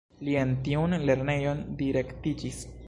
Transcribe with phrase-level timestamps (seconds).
[0.27, 2.67] Li en tiun lernejon direktiĝis.